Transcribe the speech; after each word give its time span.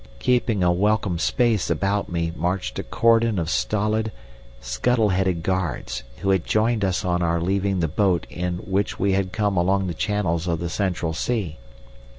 Keeping 0.17 0.63
a 0.63 0.71
welcome 0.71 1.19
space 1.19 1.69
about 1.69 2.09
me 2.09 2.33
marched 2.35 2.79
a 2.79 2.83
cordon 2.83 3.37
of 3.37 3.51
stolid, 3.51 4.11
scuttle 4.59 5.09
headed 5.09 5.43
guards, 5.43 6.01
who 6.23 6.31
had 6.31 6.43
joined 6.43 6.83
us 6.83 7.05
on 7.05 7.21
our 7.21 7.39
leaving 7.39 7.81
the 7.81 7.87
boat 7.87 8.25
in 8.27 8.55
which 8.65 8.97
we 8.99 9.11
had 9.11 9.31
come 9.31 9.57
along 9.57 9.85
the 9.85 9.93
channels 9.93 10.47
of 10.47 10.57
the 10.57 10.69
Central 10.69 11.13
Sea. 11.13 11.59